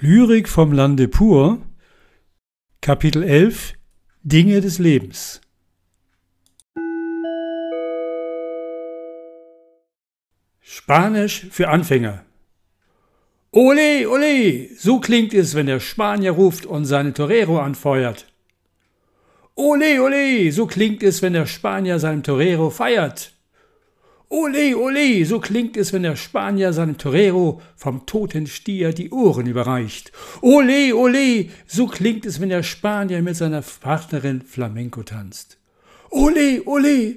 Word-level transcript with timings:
Lyrik 0.00 0.48
vom 0.48 0.72
Lande 0.72 1.08
pur, 1.08 1.58
Kapitel 2.80 3.24
11 3.24 3.74
Dinge 4.22 4.60
des 4.60 4.78
Lebens. 4.78 5.40
Spanisch 10.60 11.48
für 11.50 11.66
Anfänger. 11.66 12.24
Ole, 13.50 14.08
ole, 14.08 14.68
so 14.76 15.00
klingt 15.00 15.34
es, 15.34 15.56
wenn 15.56 15.66
der 15.66 15.80
Spanier 15.80 16.30
ruft 16.30 16.64
und 16.64 16.84
seine 16.84 17.12
Torero 17.12 17.58
anfeuert. 17.58 18.32
Ole, 19.56 20.00
ole, 20.00 20.52
so 20.52 20.68
klingt 20.68 21.02
es, 21.02 21.22
wenn 21.22 21.32
der 21.32 21.46
Spanier 21.46 21.98
seinem 21.98 22.22
Torero 22.22 22.70
feiert. 22.70 23.32
Ole, 24.30 24.76
ole, 24.76 25.24
so 25.24 25.40
klingt 25.40 25.78
es, 25.78 25.94
wenn 25.94 26.02
der 26.02 26.14
Spanier 26.14 26.74
seinem 26.74 26.98
Torero 26.98 27.62
vom 27.76 28.04
toten 28.04 28.46
Stier 28.46 28.92
die 28.92 29.10
Ohren 29.10 29.46
überreicht. 29.46 30.12
Ole, 30.42 30.94
ole, 30.94 31.48
so 31.66 31.86
klingt 31.86 32.26
es, 32.26 32.38
wenn 32.38 32.50
der 32.50 32.62
Spanier 32.62 33.22
mit 33.22 33.36
seiner 33.36 33.62
Partnerin 33.62 34.42
Flamenco 34.42 35.02
tanzt. 35.02 35.56
Ole, 36.10 36.62
ole, 36.66 37.16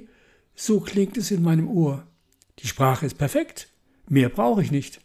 so 0.54 0.80
klingt 0.80 1.18
es 1.18 1.30
in 1.30 1.42
meinem 1.42 1.68
Ohr. 1.68 2.06
Die 2.60 2.66
Sprache 2.66 3.04
ist 3.04 3.18
perfekt, 3.18 3.68
mehr 4.08 4.30
brauche 4.30 4.62
ich 4.62 4.70
nicht. 4.70 5.00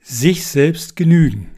Sich 0.00 0.46
selbst 0.46 0.96
genügen. 0.96 1.50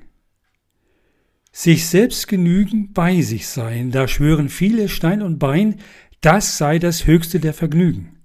Sich 1.50 1.86
selbst 1.86 2.28
genügen, 2.28 2.92
bei 2.92 3.22
sich 3.22 3.48
sein, 3.48 3.90
da 3.90 4.08
schwören 4.08 4.50
viele 4.50 4.90
Stein 4.90 5.22
und 5.22 5.38
Bein, 5.38 5.80
das 6.26 6.58
sei 6.58 6.80
das 6.80 7.06
höchste 7.06 7.38
der 7.38 7.54
Vergnügen. 7.54 8.18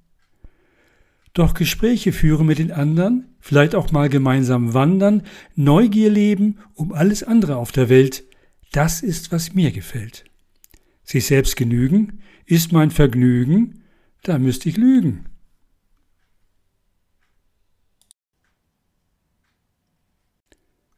Doch 1.34 1.54
Gespräche 1.54 2.12
führen 2.12 2.48
mit 2.48 2.58
den 2.58 2.72
anderen, 2.72 3.36
vielleicht 3.40 3.76
auch 3.76 3.92
mal 3.92 4.10
gemeinsam 4.10 4.74
wandern, 4.74 5.22
Neugier 5.56 6.10
leben 6.10 6.58
um 6.74 6.94
alles 6.94 7.22
andere 7.22 7.58
auf 7.58 7.72
der 7.72 7.90
Welt, 7.90 8.24
das 8.72 9.04
ist, 9.04 9.32
was 9.32 9.54
mir 9.54 9.72
gefällt. 9.72 10.26
Sich 11.04 11.28
selbst 11.28 11.56
genügen 11.56 12.24
ist 12.48 12.72
mein 12.72 12.90
Vergnügen, 12.90 13.84
da 14.24 14.40
müsste 14.40 14.70
ich 14.70 14.78
lügen. 14.78 15.26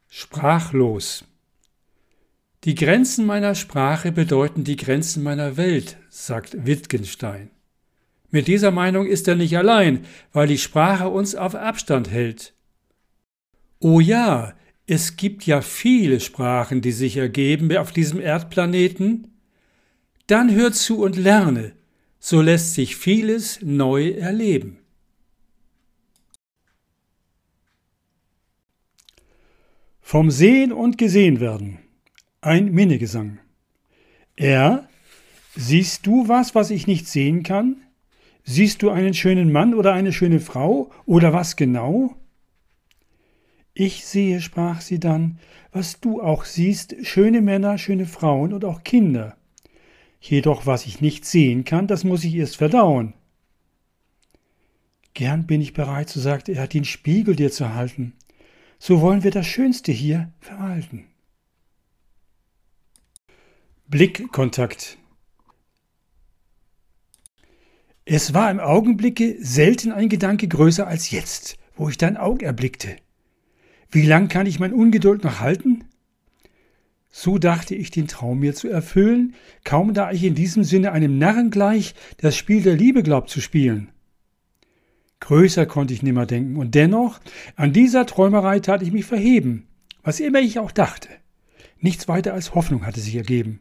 Sprachlos. 0.08 1.26
Die 2.64 2.76
Grenzen 2.76 3.26
meiner 3.26 3.56
Sprache 3.56 4.14
bedeuten 4.14 4.64
die 4.64 4.78
Grenzen 4.78 5.22
meiner 5.22 5.58
Welt, 5.58 5.98
sagt 6.10 6.66
Wittgenstein. 6.66 7.50
Mit 8.32 8.48
dieser 8.48 8.72
Meinung 8.72 9.06
ist 9.06 9.28
er 9.28 9.36
nicht 9.36 9.58
allein, 9.58 10.06
weil 10.32 10.48
die 10.48 10.58
Sprache 10.58 11.10
uns 11.10 11.36
auf 11.36 11.56
Abstand 11.56 12.10
hält. 12.10 12.54
Oh 13.80 14.00
ja, 14.00 14.54
es 14.88 15.18
gibt 15.18 15.46
ja 15.46 15.60
viele 15.60 16.22
Sprachen, 16.22 16.80
die 16.80 16.94
sich 16.94 17.18
ergeben 17.18 17.76
auf 17.76 17.92
diesem 17.92 18.22
Erdplaneten. 18.22 19.28
Dann 20.28 20.50
hör 20.56 20.72
zu 20.72 21.04
und 21.04 21.18
lerne, 21.18 21.74
so 22.20 22.42
lässt 22.42 22.76
sich 22.76 22.96
vieles 22.96 23.60
neu 23.62 24.12
erleben. 24.12 24.78
Vom 30.00 30.32
Sehen 30.32 30.72
und 30.72 30.98
Gesehen 30.98 31.42
werden. 31.42 31.83
Ein 32.46 32.74
Minnegesang. 32.74 33.40
Er, 34.36 34.90
siehst 35.56 36.06
du 36.06 36.28
was, 36.28 36.54
was 36.54 36.72
ich 36.72 36.88
nicht 36.88 37.08
sehen 37.08 37.42
kann? 37.42 37.78
Siehst 38.44 38.82
du 38.82 38.90
einen 38.90 39.14
schönen 39.14 39.50
Mann 39.50 39.74
oder 39.74 39.94
eine 39.94 40.12
schöne 40.12 40.42
Frau 40.42 40.92
oder 41.06 41.32
was 41.32 41.56
genau? 41.56 42.18
Ich 43.74 44.04
sehe, 44.04 44.42
sprach 44.42 44.82
sie 44.82 45.00
dann, 45.00 45.40
was 45.72 46.02
du 46.02 46.22
auch 46.22 46.44
siehst, 46.44 46.98
schöne 47.04 47.40
Männer, 47.40 47.78
schöne 47.78 48.06
Frauen 48.06 48.52
und 48.52 48.66
auch 48.66 48.84
Kinder. 48.84 49.38
Jedoch 50.20 50.66
was 50.66 50.86
ich 50.86 51.00
nicht 51.00 51.24
sehen 51.24 51.64
kann, 51.64 51.88
das 51.88 52.04
muss 52.04 52.26
ich 52.26 52.36
erst 52.36 52.58
verdauen. 52.58 53.14
Gern 55.14 55.48
bin 55.48 55.62
ich 55.62 55.72
bereit, 55.72 56.10
so 56.10 56.20
sagte 56.20 56.52
er, 56.52 56.68
den 56.68 56.84
Spiegel 56.84 57.38
dir 57.38 57.54
zu 57.54 57.74
halten. 57.74 58.12
So 58.80 59.00
wollen 59.00 59.24
wir 59.24 59.32
das 59.32 59.48
Schönste 59.48 59.94
hier 59.94 60.34
verwalten. 60.42 61.06
Blickkontakt. 63.88 64.98
Es 68.06 68.34
war 68.34 68.50
im 68.50 68.60
Augenblicke 68.60 69.36
selten 69.40 69.92
ein 69.92 70.10
Gedanke 70.10 70.48
größer 70.48 70.88
als 70.88 71.12
jetzt, 71.12 71.58
wo 71.76 71.90
ich 71.90 71.98
dein 71.98 72.18
Auge 72.18 72.46
erblickte. 72.46 72.96
Wie 73.92 74.06
lang 74.06 74.30
kann 74.30 74.48
ich 74.48 74.60
mein 74.60 74.74
Ungeduld 74.74 75.24
noch 75.24 75.42
halten? 75.42 75.84
So 77.12 77.38
dachte 77.38 77.76
ich, 77.76 77.92
den 77.92 78.08
Traum 78.08 78.40
mir 78.40 78.56
zu 78.56 78.70
erfüllen, 78.70 79.36
kaum 79.64 79.94
da 79.94 80.12
ich 80.12 80.24
in 80.24 80.34
diesem 80.34 80.64
Sinne 80.64 80.94
einem 80.94 81.20
Narren 81.20 81.52
gleich 81.52 81.94
das 82.18 82.36
Spiel 82.36 82.64
der 82.64 82.76
Liebe 82.76 83.04
glaubt 83.04 83.30
zu 83.30 83.42
spielen. 83.42 83.92
Größer 85.20 85.66
konnte 85.66 85.94
ich 85.94 86.02
nimmer 86.02 86.26
denken, 86.26 86.56
und 86.56 86.74
dennoch, 86.74 87.20
an 87.58 87.74
dieser 87.74 88.06
Träumerei 88.06 88.60
tat 88.60 88.82
ich 88.82 88.92
mich 88.92 89.06
verheben, 89.06 89.68
was 90.02 90.22
immer 90.22 90.40
ich 90.40 90.58
auch 90.58 90.72
dachte. 90.72 91.10
Nichts 91.80 92.08
weiter 92.08 92.34
als 92.34 92.56
Hoffnung 92.56 92.86
hatte 92.86 93.02
sich 93.02 93.16
ergeben. 93.16 93.60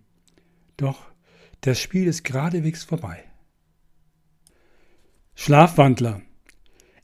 Doch 0.77 1.13
das 1.61 1.81
Spiel 1.81 2.09
ist 2.09 2.25
geradewegs 2.25 2.83
vorbei. 2.83 3.23
Schlafwandler. 5.35 6.23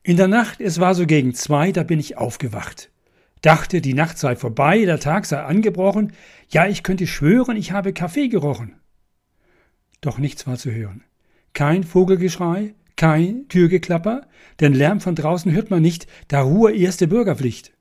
In 0.03 0.17
der 0.17 0.29
Nacht, 0.29 0.61
es 0.61 0.81
war 0.81 0.95
so 0.95 1.07
gegen 1.07 1.35
zwei, 1.35 1.73
da 1.73 1.83
bin 1.83 2.01
ich 2.01 2.17
aufgewacht. 2.17 2.91
Dachte, 3.41 3.81
die 3.81 3.95
Nacht 3.95 4.19
sei 4.19 4.37
vorbei, 4.37 4.85
der 4.85 4.99
Tag 4.99 5.27
sei 5.27 5.41
angebrochen, 5.41 6.13
ja, 6.49 6.67
ich 6.67 6.83
könnte 6.83 7.07
schwören, 7.07 7.57
ich 7.57 7.73
habe 7.73 7.93
Kaffee 7.93 8.29
gerochen. 8.29 8.75
Doch 10.01 10.19
nichts 10.19 10.47
war 10.47 10.57
zu 10.57 10.73
hören. 10.73 11.05
Kein 11.53 11.85
Vogelgeschrei, 11.85 12.75
kein 12.97 13.47
Türgeklapper, 13.49 14.27
denn 14.61 14.73
Lärm 14.73 15.01
von 15.01 15.15
draußen 15.15 15.53
hört 15.53 15.71
man 15.71 15.83
nicht, 15.83 16.09
da 16.27 16.41
Ruhe 16.43 16.75
erste 16.75 17.07
Bürgerpflicht. 17.07 17.73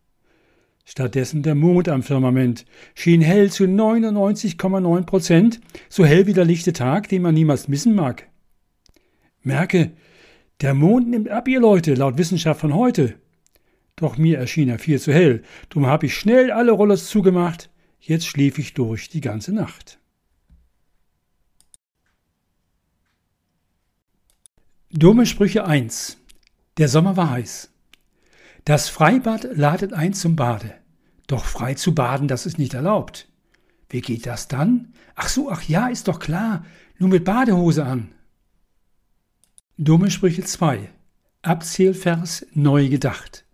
Stattdessen 0.90 1.44
der 1.44 1.53
Mond 1.53 1.90
am 1.90 2.02
Firmament 2.02 2.66
schien 2.96 3.20
hell 3.20 3.52
zu 3.52 3.66
99,9 3.66 5.03
Prozent, 5.03 5.59
so 5.90 6.06
hell 6.06 6.28
wie 6.28 6.34
der 6.34 6.46
lichte 6.46 6.72
Tag, 6.72 7.09
den 7.09 7.24
man 7.24 7.34
niemals 7.34 7.68
missen 7.68 7.94
mag. 7.94 8.30
Merke, 9.44 9.92
der 10.62 10.74
Mond 10.74 11.09
nimmt 11.09 11.28
ab, 11.28 11.50
ihr 11.50 11.59
Leute, 11.59 11.94
laut 11.94 12.18
Wissenschaft 12.18 12.62
von 12.62 12.74
heute. 12.74 13.16
Doch 13.98 14.18
mir 14.18 14.38
erschien 14.38 14.70
er 14.70 14.80
viel 14.80 14.98
zu 14.98 15.12
hell, 15.12 15.44
drum 15.68 15.88
hab 15.88 16.03
ich 16.03 16.16
schnell 16.16 16.52
alle 16.52 16.72
Rollers 16.72 17.08
zugemacht, 17.08 17.69
jetzt 18.00 18.25
schlief 18.25 18.58
ich 18.58 18.74
durch 18.74 19.09
die 19.09 19.22
ganze 19.22 19.54
Nacht. 19.54 20.00
Dumme 24.90 25.25
Sprüche 25.25 25.66
1 25.66 26.18
Der 26.78 26.88
Sommer 26.88 27.18
war 27.18 27.31
heiß. 27.31 27.74
Das 28.68 28.90
Freibad 28.90 29.48
ladet 29.56 29.94
ein 29.94 30.12
zum 30.12 30.36
Bade. 30.36 30.74
Doch 31.28 31.46
frei 31.46 31.76
zu 31.76 31.96
baden, 31.96 32.28
das 32.28 32.46
ist 32.46 32.60
nicht 32.60 32.74
erlaubt. 32.74 33.30
Wie 33.88 34.02
geht 34.02 34.26
das 34.26 34.50
dann? 34.50 34.92
Ach 35.16 35.30
so, 35.30 35.50
ach 35.50 35.64
ja, 35.64 35.88
ist 35.88 36.10
doch 36.10 36.20
klar. 36.20 36.66
Nur 37.00 37.08
mit 37.08 37.24
Badehose 37.24 37.86
an. 37.86 38.10
Dumme 39.78 40.12
Sprüche 40.12 40.44
2. 40.44 40.90
Abzählvers 41.44 42.46
neu 42.52 42.90
gedacht. 42.90 43.46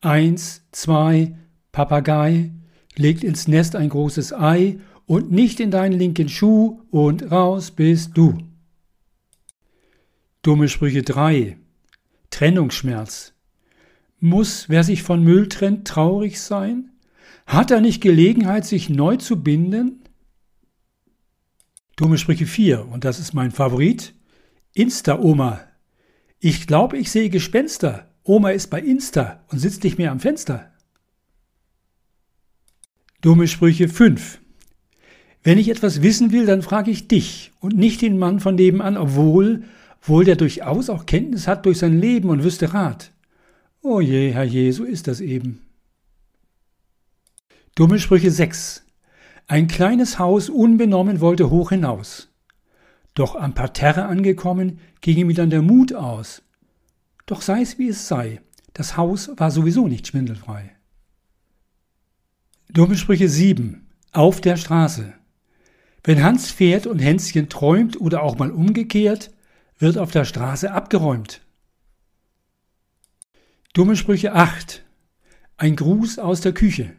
Eins, 0.00 0.64
zwei, 0.72 1.38
Papagei 1.70 2.50
legt 2.96 3.22
ins 3.22 3.46
Nest 3.46 3.76
ein 3.76 3.90
großes 3.90 4.32
Ei 4.32 4.80
und 5.06 5.30
nicht 5.30 5.60
in 5.60 5.70
deinen 5.70 5.96
linken 5.96 6.28
Schuh 6.28 6.80
und 6.90 7.30
raus 7.30 7.70
bist 7.70 8.16
du. 8.16 8.38
Dumme 10.42 10.68
Sprüche 10.68 11.04
3. 11.04 11.58
Trennungsschmerz. 12.30 13.32
Muss, 14.24 14.68
wer 14.68 14.84
sich 14.84 15.02
von 15.02 15.24
Müll 15.24 15.48
trennt, 15.48 15.84
traurig 15.84 16.40
sein? 16.40 16.92
Hat 17.44 17.72
er 17.72 17.80
nicht 17.80 18.00
Gelegenheit, 18.00 18.64
sich 18.64 18.88
neu 18.88 19.16
zu 19.16 19.42
binden? 19.42 20.04
Dumme 21.96 22.18
Sprüche 22.18 22.46
4, 22.46 22.86
und 22.86 23.02
das 23.02 23.18
ist 23.18 23.34
mein 23.34 23.50
Favorit. 23.50 24.14
Insta-Oma. 24.74 25.62
Ich 26.38 26.68
glaube, 26.68 26.98
ich 26.98 27.10
sehe 27.10 27.30
Gespenster. 27.30 28.14
Oma 28.22 28.50
ist 28.50 28.70
bei 28.70 28.80
Insta 28.80 29.42
und 29.48 29.58
sitzt 29.58 29.82
nicht 29.82 29.98
mehr 29.98 30.12
am 30.12 30.20
Fenster. 30.20 30.70
Dumme 33.22 33.48
Sprüche 33.48 33.88
5. 33.88 34.40
Wenn 35.42 35.58
ich 35.58 35.68
etwas 35.68 36.00
wissen 36.00 36.30
will, 36.30 36.46
dann 36.46 36.62
frage 36.62 36.92
ich 36.92 37.08
dich 37.08 37.50
und 37.58 37.76
nicht 37.76 38.00
den 38.02 38.18
Mann 38.18 38.38
von 38.38 38.54
nebenan, 38.54 38.96
obwohl, 38.96 39.64
wohl 40.00 40.24
der 40.24 40.36
durchaus 40.36 40.90
auch 40.90 41.06
Kenntnis 41.06 41.48
hat 41.48 41.66
durch 41.66 41.78
sein 41.78 42.00
Leben 42.00 42.30
und 42.30 42.44
wüsste 42.44 42.72
Rat. 42.72 43.12
Oh 43.84 44.00
je, 44.00 44.30
Herr 44.30 44.44
je, 44.44 44.70
so 44.70 44.84
ist 44.84 45.08
das 45.08 45.20
eben. 45.20 45.60
Dumme 47.74 47.98
Sprüche 47.98 48.30
6. 48.30 48.84
Ein 49.48 49.66
kleines 49.66 50.20
Haus 50.20 50.48
unbenommen 50.48 51.20
wollte 51.20 51.50
hoch 51.50 51.70
hinaus. 51.70 52.28
Doch 53.14 53.34
am 53.34 53.54
Parterre 53.54 54.04
angekommen, 54.04 54.78
ging 55.00 55.16
ihm 55.16 55.34
dann 55.34 55.50
der 55.50 55.62
Mut 55.62 55.92
aus. 55.94 56.42
Doch 57.26 57.42
sei's 57.42 57.78
wie 57.78 57.88
es 57.88 58.06
sei, 58.06 58.40
Das 58.72 58.96
Haus 58.96 59.30
war 59.36 59.50
sowieso 59.50 59.88
nicht 59.88 60.06
schwindelfrei. 60.06 60.70
Dumme 62.70 62.96
Sprüche 62.96 63.28
7. 63.28 63.86
Auf 64.12 64.40
der 64.40 64.56
Straße. 64.56 65.12
Wenn 66.04 66.22
Hans 66.22 66.50
fährt 66.50 66.86
und 66.86 67.00
Hänschen 67.00 67.48
träumt 67.48 68.00
oder 68.00 68.22
auch 68.22 68.38
mal 68.38 68.50
umgekehrt, 68.50 69.30
wird 69.78 69.98
auf 69.98 70.12
der 70.12 70.24
Straße 70.24 70.72
abgeräumt. 70.72 71.42
Dumme 73.74 73.96
Sprüche 73.96 74.34
8. 74.34 74.84
Ein 75.56 75.76
Gruß 75.76 76.18
aus 76.18 76.42
der 76.42 76.52
Küche. 76.52 76.92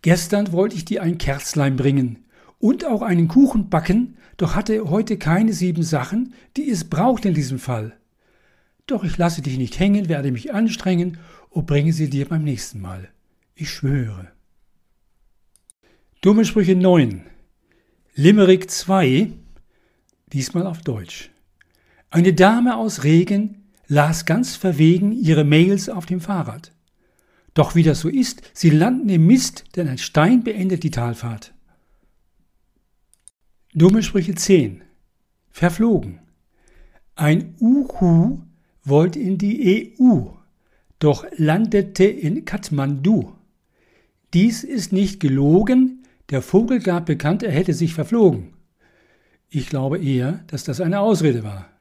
Gestern 0.00 0.50
wollte 0.50 0.76
ich 0.76 0.86
dir 0.86 1.02
ein 1.02 1.18
Kerzlein 1.18 1.76
bringen 1.76 2.24
und 2.58 2.86
auch 2.86 3.02
einen 3.02 3.28
Kuchen 3.28 3.68
backen, 3.68 4.16
doch 4.38 4.54
hatte 4.54 4.88
heute 4.88 5.18
keine 5.18 5.52
sieben 5.52 5.82
Sachen, 5.82 6.32
die 6.56 6.70
es 6.70 6.84
braucht 6.84 7.26
in 7.26 7.34
diesem 7.34 7.58
Fall. 7.58 7.98
Doch 8.86 9.04
ich 9.04 9.18
lasse 9.18 9.42
dich 9.42 9.58
nicht 9.58 9.78
hängen, 9.78 10.08
werde 10.08 10.32
mich 10.32 10.54
anstrengen 10.54 11.18
und 11.50 11.66
bringe 11.66 11.92
sie 11.92 12.08
dir 12.08 12.26
beim 12.26 12.44
nächsten 12.44 12.80
Mal. 12.80 13.10
Ich 13.54 13.68
schwöre. 13.68 14.32
Dumme 16.22 16.46
Sprüche 16.46 16.76
9. 16.76 17.26
Limerick 18.14 18.70
2, 18.70 19.30
diesmal 20.32 20.66
auf 20.66 20.80
Deutsch. 20.80 21.28
Eine 22.08 22.32
Dame 22.32 22.74
aus 22.74 23.04
Regen 23.04 23.61
las 23.92 24.24
ganz 24.24 24.56
verwegen 24.56 25.12
ihre 25.12 25.44
Mails 25.44 25.90
auf 25.90 26.06
dem 26.06 26.20
Fahrrad. 26.20 26.72
Doch 27.52 27.74
wie 27.74 27.82
das 27.82 28.00
so 28.00 28.08
ist, 28.08 28.40
sie 28.54 28.70
landen 28.70 29.10
im 29.10 29.26
Mist, 29.26 29.64
denn 29.76 29.86
ein 29.86 29.98
Stein 29.98 30.42
beendet 30.42 30.82
die 30.82 30.90
Talfahrt. 30.90 31.52
Dumme 33.74 34.02
Sprüche 34.02 34.34
10. 34.34 34.82
Verflogen. 35.50 36.20
Ein 37.16 37.54
Uhu 37.60 38.40
wollte 38.82 39.18
in 39.18 39.36
die 39.36 39.94
EU, 40.00 40.28
doch 40.98 41.26
landete 41.36 42.04
in 42.04 42.46
Kathmandu. 42.46 43.34
Dies 44.32 44.64
ist 44.64 44.92
nicht 44.92 45.20
gelogen, 45.20 46.06
der 46.30 46.40
Vogel 46.40 46.80
gab 46.80 47.04
bekannt, 47.04 47.42
er 47.42 47.52
hätte 47.52 47.74
sich 47.74 47.92
verflogen. 47.92 48.54
Ich 49.50 49.68
glaube 49.68 50.02
eher, 50.02 50.44
dass 50.46 50.64
das 50.64 50.80
eine 50.80 51.00
Ausrede 51.00 51.44
war. 51.44 51.71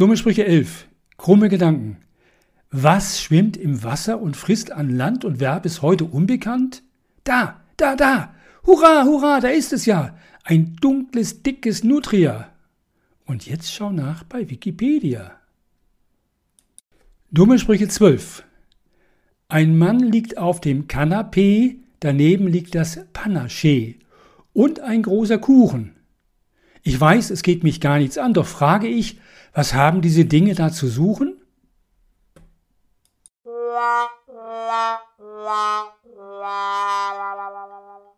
Dumme 0.00 0.16
Sprüche 0.16 0.46
11. 0.46 0.88
Krumme 1.18 1.50
Gedanken. 1.50 1.98
Was 2.70 3.20
schwimmt 3.20 3.58
im 3.58 3.82
Wasser 3.82 4.18
und 4.18 4.34
frisst 4.34 4.72
an 4.72 4.88
Land 4.88 5.26
und 5.26 5.40
wer 5.40 5.60
bis 5.60 5.82
heute 5.82 6.06
unbekannt? 6.06 6.82
Da, 7.22 7.60
da, 7.76 7.96
da! 7.96 8.34
Hurra, 8.64 9.04
hurra, 9.04 9.40
da 9.40 9.48
ist 9.48 9.74
es 9.74 9.84
ja! 9.84 10.16
Ein 10.42 10.76
dunkles, 10.80 11.42
dickes 11.42 11.84
Nutria. 11.84 12.50
Und 13.26 13.44
jetzt 13.44 13.74
schau 13.74 13.92
nach 13.92 14.24
bei 14.24 14.48
Wikipedia. 14.48 15.32
Dumme 17.30 17.58
Sprüche 17.58 17.88
12. 17.88 18.42
Ein 19.48 19.76
Mann 19.76 19.98
liegt 19.98 20.38
auf 20.38 20.62
dem 20.62 20.88
Kanapee, 20.88 21.76
daneben 22.00 22.46
liegt 22.46 22.74
das 22.74 23.00
Panaché 23.12 23.96
und 24.54 24.80
ein 24.80 25.02
großer 25.02 25.36
Kuchen. 25.36 25.99
Ich 26.82 27.00
weiß, 27.00 27.30
es 27.30 27.42
geht 27.42 27.62
mich 27.62 27.80
gar 27.80 27.98
nichts 27.98 28.18
an, 28.18 28.34
doch 28.34 28.46
frage 28.46 28.86
ich, 28.88 29.20
was 29.52 29.74
haben 29.74 30.00
diese 30.00 30.24
Dinge 30.24 30.54
da 30.54 30.70
zu 30.70 30.88
suchen? 30.88 31.40
La, 33.44 34.06
la, 34.28 35.00
la, 35.18 35.90